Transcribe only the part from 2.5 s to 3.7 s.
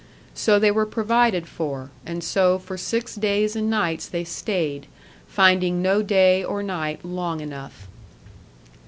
for six days and